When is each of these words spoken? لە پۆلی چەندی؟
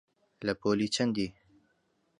لە 0.45 0.53
پۆلی 0.61 0.87
چەندی؟ 0.95 1.27